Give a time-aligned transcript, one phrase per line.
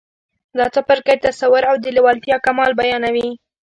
[0.57, 3.29] دا څپرکی تصور او د لېوالتیا کمال بيانوي.